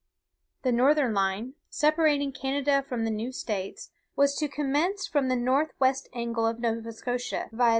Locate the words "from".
2.89-3.05, 5.05-5.27